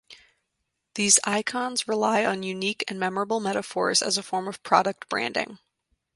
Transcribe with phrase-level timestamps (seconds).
[0.95, 5.59] These icons rely on unique and memorable metaphors as a form of product branding.